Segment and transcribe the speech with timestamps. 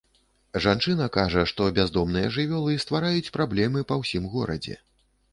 [0.63, 4.79] Жанчына кажа, што бяздомныя жывёлы ствараюць праблемы па ўсім горадзе.